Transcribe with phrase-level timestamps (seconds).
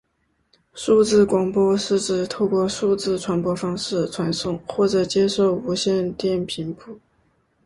[0.73, 6.97] 数字广播是指透过数字传播方式传送或者接收无线电频谱。